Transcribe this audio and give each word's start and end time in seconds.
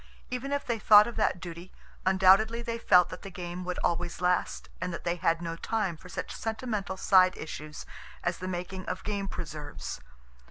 Even 0.31 0.51
if 0.51 0.65
they 0.65 0.79
thought 0.79 1.05
of 1.05 1.15
that 1.15 1.39
duty, 1.39 1.71
undoubtedly 2.07 2.63
they 2.63 2.79
felt 2.79 3.09
that 3.09 3.21
the 3.21 3.29
game 3.29 3.63
would 3.63 3.77
always 3.83 4.19
last, 4.19 4.67
and 4.81 4.91
that 4.91 5.03
they 5.03 5.17
had 5.17 5.43
no 5.43 5.55
time 5.55 5.95
for 5.95 6.09
such 6.09 6.31
sentimental 6.35 6.97
side 6.97 7.37
issues 7.37 7.85
as 8.23 8.39
the 8.39 8.47
making 8.47 8.83
of 8.87 9.03
game 9.03 9.27
preserves. 9.27 10.01